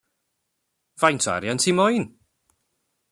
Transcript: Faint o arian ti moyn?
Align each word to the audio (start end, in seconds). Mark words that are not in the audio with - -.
Faint 1.03 1.21
o 1.27 1.31
arian 1.33 1.61
ti 1.63 1.71
moyn? 1.77 2.05